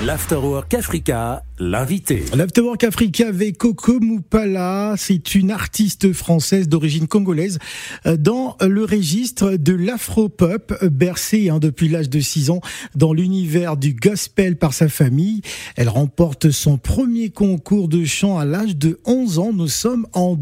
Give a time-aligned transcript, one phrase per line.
[0.00, 2.22] L'Afterwork Africa, l'invité.
[2.32, 7.58] L'Afterwork Africa avec Coco Moupala, c'est une artiste française d'origine congolaise
[8.06, 12.60] euh, dans le registre de l'afro-pop, bercée hein, depuis l'âge de 6 ans
[12.94, 15.42] dans l'univers du gospel par sa famille.
[15.74, 19.52] Elle remporte son premier concours de chant à l'âge de 11 ans.
[19.52, 20.36] Nous sommes en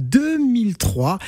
[0.66, 1.18] 2003.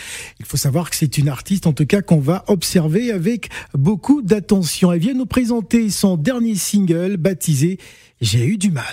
[0.41, 4.23] Il faut savoir que c'est une artiste en tout cas qu'on va observer avec beaucoup
[4.23, 4.93] d'attention.
[4.93, 7.79] Elle vient nous présenter son dernier single baptisé
[8.21, 8.85] j'ai eu du mal.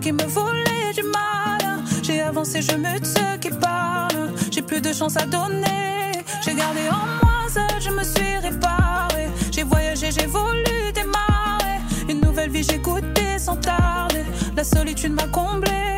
[0.00, 1.82] Qui me volait du mal.
[2.02, 4.32] J'ai avancé, je me ceux qui parlent.
[4.50, 6.12] J'ai plus de chance à donner.
[6.44, 9.28] J'ai gardé en moi seul, je me suis réparé.
[9.50, 11.80] J'ai voyagé, j'ai voulu démarrer.
[12.08, 14.24] Une nouvelle vie, j'ai goûté sans tarder.
[14.56, 15.88] La solitude m'a comblé.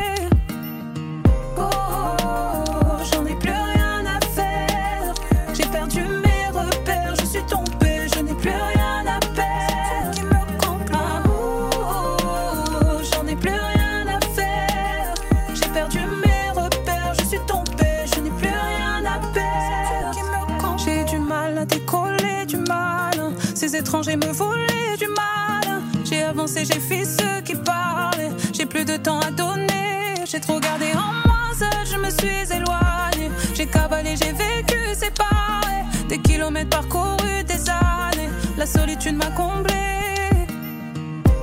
[24.01, 25.81] Étrangers me volaient du mal.
[26.03, 28.31] J'ai avancé, j'ai fait ce qui parlait.
[28.53, 30.15] J'ai plus de temps à donner.
[30.25, 33.31] J'ai trop gardé en moi, seul je me suis éloigné.
[33.53, 35.83] J'ai cavalé, j'ai vécu séparé.
[36.09, 38.29] Des kilomètres parcourus, des années.
[38.57, 39.73] La solitude m'a comblé.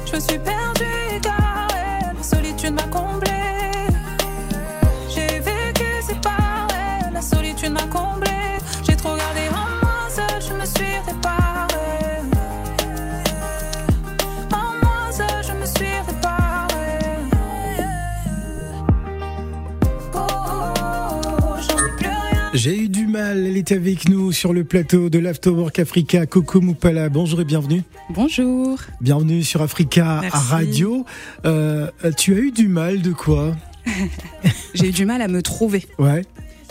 [0.07, 2.15] Je me suis perdu, égaré.
[2.17, 3.38] La solitude m'a comblé.
[22.59, 26.61] J'ai eu du mal, elle est avec nous sur le plateau de l'Afterwork Africa, Coco
[26.61, 27.09] Moupala.
[27.09, 27.83] Bonjour et bienvenue.
[28.11, 28.81] Bonjour.
[29.01, 31.07] Bienvenue sur Africa Radio.
[31.45, 33.57] Euh, tu as eu du mal de quoi
[34.75, 35.87] J'ai eu du mal à me trouver.
[36.01, 36.25] Ouais.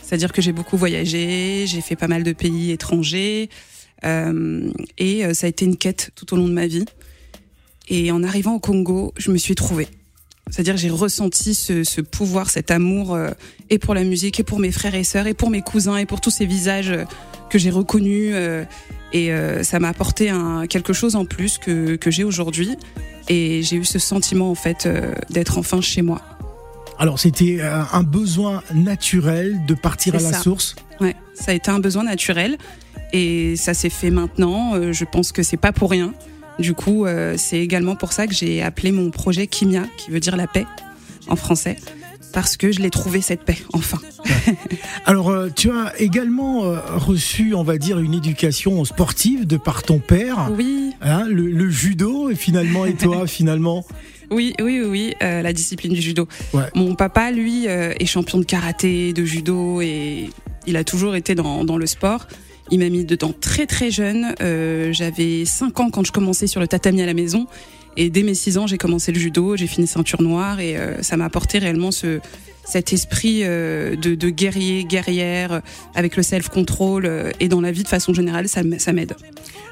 [0.03, 3.49] C'est-à-dire que j'ai beaucoup voyagé, j'ai fait pas mal de pays étrangers,
[4.03, 6.83] euh, et euh, ça a été une quête tout au long de ma vie.
[7.87, 9.87] Et en arrivant au Congo, je me suis trouvée.
[10.49, 13.29] C'est-à-dire j'ai ressenti ce, ce, pouvoir, cet amour, euh,
[13.69, 16.05] et pour la musique, et pour mes frères et sœurs, et pour mes cousins, et
[16.05, 17.03] pour tous ces visages euh,
[17.49, 18.31] que j'ai reconnus.
[18.33, 18.63] Euh,
[19.13, 19.31] et
[19.63, 22.75] ça m'a apporté un, quelque chose en plus que, que j'ai aujourd'hui.
[23.29, 24.85] Et j'ai eu ce sentiment en fait
[25.29, 26.21] d'être enfin chez moi.
[26.99, 30.75] Alors c'était un besoin naturel de partir à la source?
[30.99, 32.57] Ouais, ça a été un besoin naturel
[33.13, 34.91] et ça s'est fait maintenant.
[34.91, 36.13] je pense que c'est pas pour rien.
[36.59, 40.19] Du coup, euh, c'est également pour ça que j'ai appelé mon projet Kimia, qui veut
[40.19, 40.65] dire la paix
[41.27, 41.77] en français
[42.33, 43.99] parce que je l'ai trouvé cette paix, enfin.
[45.05, 49.81] Alors, euh, tu as également euh, reçu, on va dire, une éducation sportive de par
[49.83, 50.51] ton père.
[50.55, 50.91] Oui.
[51.01, 53.85] Hein, le, judo, et finalement, et toi, finalement
[54.29, 56.27] oui, oui, oui, la discipline du judo.
[56.75, 60.29] Mon papa, lui, est champion de karaté, de judo, et
[60.65, 62.27] il a toujours été dans, dans le sport.
[62.71, 64.35] Il m'a mis dedans très très jeune.
[64.41, 67.47] Euh, J'avais 5 ans quand je commençais sur le tatami à la maison.
[67.97, 71.01] Et dès mes 6 ans, j'ai commencé le judo, j'ai fini ceinture noire et euh,
[71.01, 72.19] ça m'a apporté réellement ce,
[72.63, 75.61] cet esprit euh, de, de, guerrier, guerrière,
[75.95, 79.15] avec le self-control euh, et dans la vie de façon générale, ça, m'aide.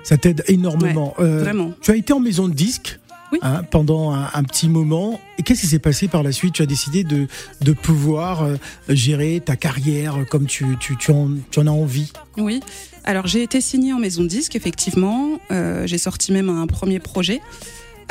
[0.04, 1.14] Ça t'aide énormément.
[1.20, 1.72] vraiment.
[1.82, 3.00] Tu as été en maison de disque
[3.42, 5.20] Hein, pendant un, petit moment.
[5.38, 6.54] Et qu'est-ce qui s'est passé par la suite?
[6.54, 7.28] Tu as décidé de,
[7.62, 8.56] de pouvoir euh,
[8.90, 12.12] gérer ta carrière comme tu, tu, tu, en, tu, en, as envie?
[12.38, 12.62] Oui.
[13.04, 15.40] Alors j'ai été signée en maison de disque, effectivement.
[15.52, 17.42] Euh, j'ai sorti même un premier projet.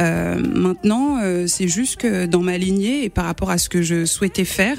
[0.01, 4.05] Euh, maintenant, c'est juste que dans ma lignée et par rapport à ce que je
[4.05, 4.77] souhaitais faire,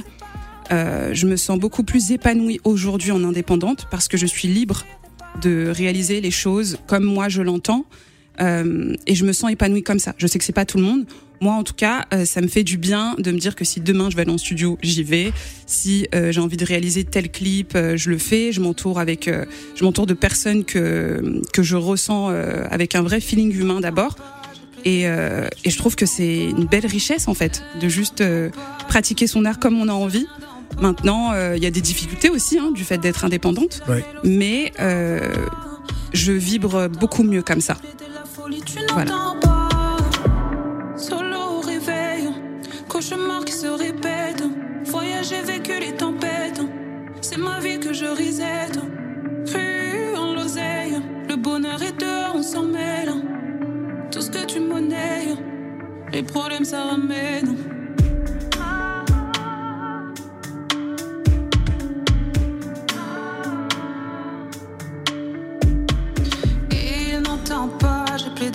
[0.70, 4.84] je me sens beaucoup plus épanouie aujourd'hui en indépendante parce que je suis libre
[5.42, 7.86] de réaliser les choses comme moi je l'entends.
[8.42, 10.14] Euh, et je me sens épanouie comme ça.
[10.18, 11.06] Je sais que c'est pas tout le monde.
[11.42, 13.82] Moi, en tout cas, euh, ça me fait du bien de me dire que si
[13.82, 15.34] demain je vais aller en studio, j'y vais.
[15.66, 18.52] Si euh, j'ai envie de réaliser tel clip, je le fais.
[18.52, 19.30] Je m'entoure avec,
[19.76, 22.30] je m'entoure de personnes que que je ressens
[22.70, 24.16] avec un vrai feeling humain d'abord.
[24.86, 28.24] Et, et, je trouve que c'est une belle richesse en fait de juste
[28.88, 30.28] pratiquer son art comme on a envie.
[30.80, 34.06] Maintenant, il y a des difficultés aussi hein, du fait d'être indépendante, ouais.
[34.24, 34.72] mais
[36.14, 37.78] je vibre beaucoup mieux comme ça.
[38.46, 39.98] Folie, tu n'entends pas.
[40.96, 42.30] Solo au réveil,
[42.88, 44.44] cauchemar qui se répète.
[44.86, 46.62] Voyager, vécu les tempêtes.
[47.22, 48.72] C'est ma vie que je reset.
[49.48, 53.14] Cru en l'oseille, le bonheur est dehors, on s'en mêle.
[54.12, 55.36] Tout ce que tu monnaies,
[56.14, 57.55] les problèmes ça ramène.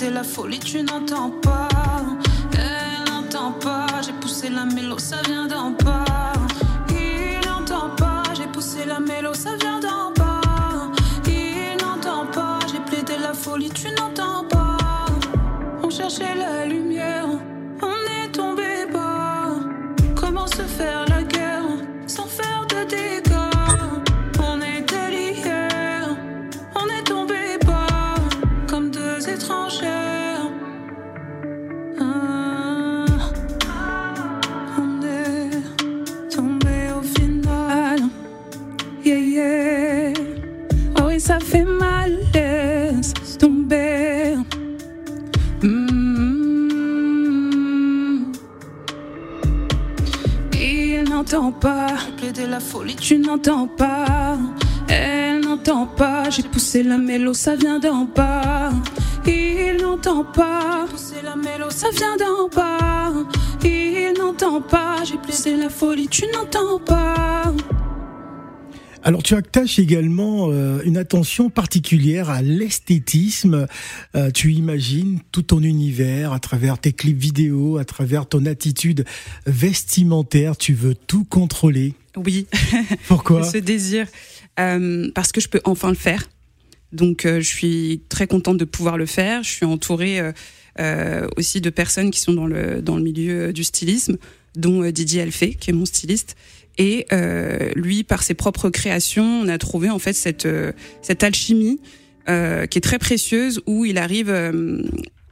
[0.08, 1.68] La folie, tu n'entends pas.
[2.54, 6.32] Elle n'entend pas, j'ai poussé la mélo, ça vient d'en bas.
[6.88, 10.40] Il n'entend pas, j'ai poussé la mélo, ça vient d'en bas.
[11.26, 14.78] Il n'entend pas, j'ai plaidé la folie, tu n'entends pas.
[15.82, 17.26] On cherchait la lumière,
[52.46, 54.38] la folie, tu n'entends pas.
[54.88, 58.70] Elle n'entend pas, j'ai poussé la mélo, ça vient d'en bas.
[59.26, 63.12] Il n'entend pas, poussé la mélo, ça vient d'en bas.
[63.64, 67.52] Il n'entend pas, j'ai poussé la folie, tu n'entends pas.
[69.02, 73.66] Alors tu attaches également euh, une attention particulière à l'esthétisme.
[74.14, 79.06] Euh, tu imagines tout ton univers à travers tes clips vidéo, à travers ton attitude
[79.46, 80.56] vestimentaire.
[80.56, 81.94] Tu veux tout contrôler.
[82.16, 82.46] Oui.
[83.08, 84.06] Pourquoi Ce désir.
[84.58, 86.28] Euh, parce que je peux enfin le faire.
[86.92, 89.42] Donc euh, je suis très contente de pouvoir le faire.
[89.42, 90.20] Je suis entourée
[90.78, 94.16] euh, aussi de personnes qui sont dans le, dans le milieu du stylisme,
[94.56, 96.36] dont Didier Alphé, qui est mon styliste.
[96.78, 97.06] Et
[97.74, 100.48] lui, par ses propres créations, on a trouvé en fait cette,
[101.02, 101.78] cette alchimie
[102.26, 104.32] qui est très précieuse, où il arrive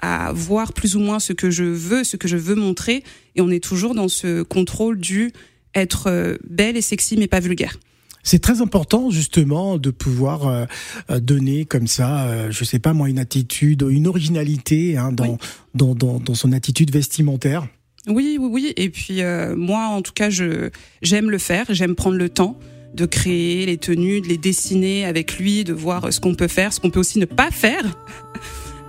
[0.00, 3.02] à voir plus ou moins ce que je veux, ce que je veux montrer,
[3.34, 5.32] et on est toujours dans ce contrôle du
[5.75, 7.79] être euh, belle et sexy, mais pas vulgaire.
[8.25, 10.65] C'est très important justement de pouvoir euh,
[11.11, 15.37] euh, donner comme ça, je sais pas moi, une attitude, une originalité hein, dans, Oui.
[15.75, 17.67] dans, dans, dans son attitude vestimentaire.
[18.06, 18.73] Oui, oui, oui.
[18.76, 20.70] Et puis euh, moi, en tout cas, je
[21.03, 21.67] j'aime le faire.
[21.71, 22.59] J'aime prendre le temps
[22.94, 26.73] de créer les tenues, de les dessiner avec lui, de voir ce qu'on peut faire,
[26.73, 27.85] ce qu'on peut aussi ne pas faire.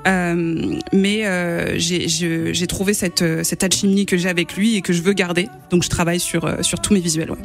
[0.08, 4.94] Euh, mais euh, j'ai trouvé cette, euh, cette alchimie que j'ai avec lui et que
[4.94, 5.48] je veux garder.
[5.72, 7.32] Donc je travaille sur, euh, sur tous mes visuels.
[7.32, 7.38] Ouais.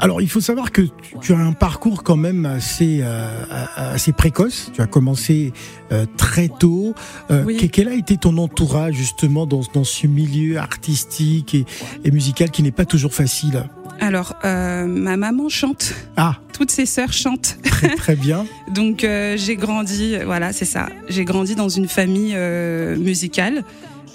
[0.00, 0.90] Alors, il faut savoir que tu-
[1.20, 3.44] tu as un parcours quand même assez, euh,
[3.76, 4.70] assez précoce.
[4.74, 5.52] Tu as commencé
[5.92, 6.94] euh, très tôt.
[7.30, 7.56] Euh, Oui.
[7.56, 11.64] que- Quel a été ton entourage justement dans, dans ce milieu artistique et,
[12.04, 13.64] et musical qui n'est pas toujours facile?
[14.08, 15.92] Alors, euh, ma maman chante.
[16.16, 17.58] Ah, Toutes ses sœurs chantent.
[17.62, 18.46] très, très bien.
[18.74, 20.88] Donc euh, j'ai grandi, voilà, c'est ça.
[21.10, 23.64] J'ai grandi dans une famille euh, musicale.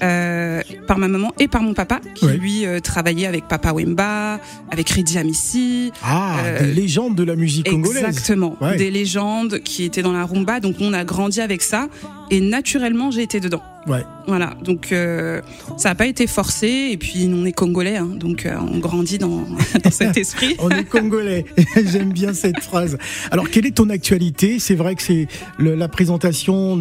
[0.01, 2.36] euh, par ma maman et par mon papa qui Ouais.
[2.36, 4.40] lui euh, travaillait avec Papa Wemba,
[4.72, 8.04] avec Ridi Amissi, Ah, Euh, des légendes de la musique congolaise.
[8.04, 8.75] exactement, Ouais.
[8.75, 10.60] des légendes qui étaient dans la rumba.
[10.60, 11.88] Donc on a grandi avec ça
[12.31, 13.62] et naturellement j'ai été dedans.
[13.85, 14.03] Ouais.
[14.27, 15.41] Voilà, donc euh,
[15.78, 19.18] ça n'a pas été forcé et puis on est congolais, hein, donc euh, on grandit
[19.18, 19.42] dans,
[19.83, 20.56] dans cet esprit.
[20.59, 21.44] On est congolais.
[21.85, 22.97] J'aime bien cette phrase.
[23.31, 24.59] Alors, quelle est ton actualité?
[24.59, 25.28] C'est vrai que c'est
[25.59, 26.78] la présentation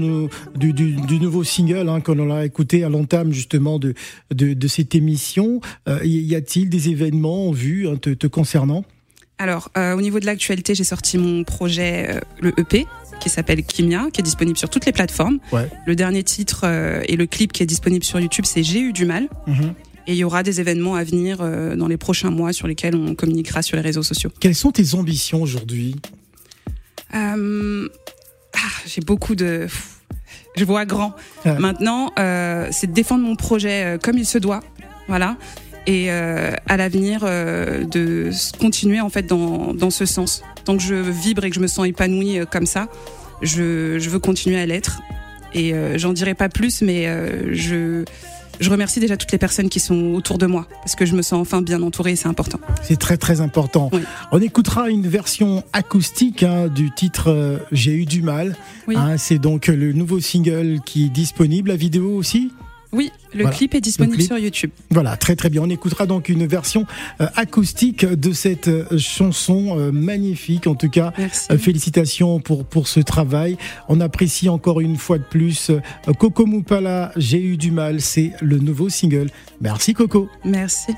[0.54, 3.94] du, du- du nouveau single hein, qu'on a écouté à l'entame justement de,
[4.32, 5.60] de, de cette émission.
[5.88, 8.84] Euh, y a-t-il des événements en vue hein, te, te concernant?
[9.38, 12.86] Alors, euh, au niveau de l'actualité, j'ai sorti mon projet, euh, le EP,
[13.20, 15.38] qui s'appelle Kimia, qui est disponible sur toutes les plateformes.
[15.52, 15.68] Ouais.
[15.86, 18.92] Le dernier titre euh, et le clip qui est disponible sur YouTube, c'est J'ai eu
[18.92, 19.28] du mal.
[19.46, 19.74] Mhm.
[20.06, 22.96] Et il y aura des événements à venir euh, dans les prochains mois sur lesquels
[22.96, 24.30] on communiquera sur les réseaux sociaux.
[24.40, 25.94] Quelles sont tes ambitions aujourd'hui
[27.14, 27.88] Euh,
[28.54, 29.66] ah, j'ai beaucoup de...
[30.56, 31.14] Je vois grand.
[31.44, 31.58] Ouais.
[31.58, 34.60] Maintenant, c'est de défendre mon projet comme il se doit.
[35.08, 35.36] Voilà.
[35.86, 40.42] Et euh, à l'avenir, euh, de continuer en fait dans, dans ce sens.
[40.64, 42.88] Tant que je vibre et que je me sens épanouie euh, comme ça,
[43.42, 45.02] je, je veux continuer à l'être.
[45.54, 47.06] Et euh, j'en dirai pas plus, mais
[47.52, 48.04] je,
[48.60, 51.22] je remercie déjà toutes les personnes qui sont autour de moi parce que je me
[51.22, 52.60] sens enfin bien entourée et c'est important.
[52.82, 53.90] C'est très très important.
[53.92, 54.02] Oui.
[54.30, 58.56] On écoutera une version acoustique hein, du titre euh, J'ai eu du mal.
[58.86, 58.94] Oui.
[58.96, 61.70] Hein, c'est donc le nouveau single qui est disponible.
[61.70, 62.52] La vidéo aussi?
[62.92, 64.70] Oui, le clip est disponible sur YouTube.
[64.90, 65.62] Voilà, très très bien.
[65.62, 66.86] On écoutera donc une version
[67.20, 70.66] euh, acoustique de cette euh, chanson euh, magnifique.
[70.66, 71.12] En tout cas,
[71.58, 73.56] félicitations pour, pour ce travail.
[73.88, 75.70] On apprécie encore une fois de plus
[76.18, 79.28] Coco Moupala, J'ai eu du mal, c'est le nouveau single.
[79.60, 80.28] Merci Coco.
[80.44, 80.92] Merci.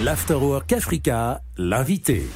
[0.00, 2.26] L'Afterwork Africa, l'invité.